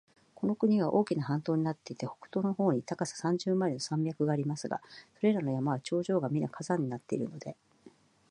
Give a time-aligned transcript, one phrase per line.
[0.33, 4.81] この国は大きな半島になっていて、北東の方に高さ三十マイルの山脈がありますが、
[5.19, 7.55] それらの山は頂上がみな火山になっているので、